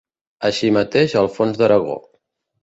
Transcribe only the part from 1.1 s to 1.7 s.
Alfons